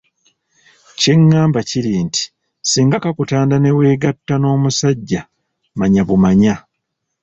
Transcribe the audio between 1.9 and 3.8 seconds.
nti, singa kakutanda ne